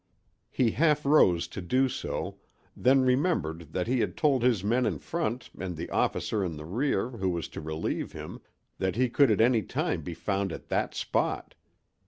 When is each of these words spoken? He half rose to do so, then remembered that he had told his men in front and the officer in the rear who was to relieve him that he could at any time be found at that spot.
He 0.49 0.71
half 0.71 1.05
rose 1.05 1.47
to 1.49 1.61
do 1.61 1.87
so, 1.87 2.39
then 2.75 3.01
remembered 3.03 3.71
that 3.73 3.85
he 3.85 3.99
had 3.99 4.17
told 4.17 4.41
his 4.41 4.63
men 4.63 4.87
in 4.87 4.97
front 4.97 5.51
and 5.55 5.77
the 5.77 5.91
officer 5.91 6.43
in 6.43 6.57
the 6.57 6.65
rear 6.65 7.11
who 7.11 7.29
was 7.29 7.47
to 7.49 7.61
relieve 7.61 8.11
him 8.11 8.41
that 8.79 8.95
he 8.95 9.11
could 9.11 9.29
at 9.29 9.39
any 9.41 9.61
time 9.61 10.01
be 10.01 10.15
found 10.15 10.51
at 10.51 10.69
that 10.69 10.95
spot. 10.95 11.53